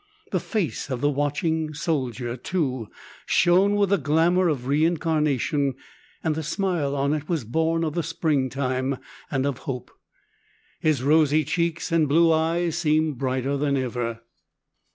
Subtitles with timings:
[0.31, 2.87] The face of the watching soldier, too,
[3.27, 5.75] shone with a glamour of reincarnation,
[6.23, 8.97] and the smile on it was born of the springtime
[9.29, 9.91] and of hope.
[10.79, 14.21] His rosy cheeks and blue eyes seemed brighter than ever.